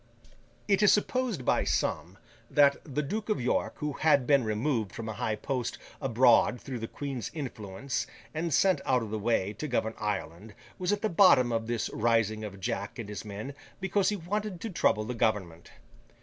It 0.67 0.81
is 0.81 0.91
supposed 0.91 1.45
by 1.45 1.63
some, 1.63 2.17
that 2.49 2.77
the 2.83 3.03
Duke 3.03 3.29
of 3.29 3.39
York, 3.39 3.73
who 3.77 3.93
had 3.93 4.25
been 4.25 4.43
removed 4.43 4.93
from 4.95 5.07
a 5.07 5.13
high 5.13 5.35
post 5.35 5.77
abroad 6.01 6.59
through 6.59 6.79
the 6.79 6.87
Queen's 6.87 7.29
influence, 7.35 8.07
and 8.33 8.51
sent 8.51 8.81
out 8.83 9.03
of 9.03 9.11
the 9.11 9.19
way, 9.19 9.53
to 9.53 9.67
govern 9.67 9.93
Ireland, 9.99 10.55
was 10.79 10.91
at 10.91 11.03
the 11.03 11.07
bottom 11.09 11.51
of 11.51 11.67
this 11.67 11.87
rising 11.91 12.43
of 12.43 12.59
Jack 12.59 12.97
and 12.97 13.09
his 13.09 13.23
men, 13.23 13.53
because 13.79 14.09
he 14.09 14.15
wanted 14.15 14.59
to 14.61 14.71
trouble 14.71 15.03
the 15.03 15.13
government. 15.13 15.69